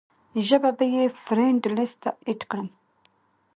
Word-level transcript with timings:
زۀ 0.45 0.57
به 0.61 0.69
ئې 0.93 1.03
فرېنډ 1.23 1.63
لسټ 1.75 1.97
ته 2.01 2.11
اېډ 2.27 2.41
کړم- 2.49 2.67